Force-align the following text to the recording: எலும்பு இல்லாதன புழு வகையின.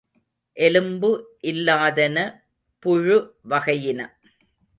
எலும்பு 0.57 1.11
இல்லாதன 1.43 2.17
புழு 2.85 3.19
வகையின. 3.49 3.99